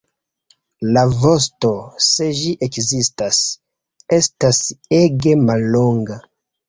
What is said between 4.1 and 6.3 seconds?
estas ege mallonga.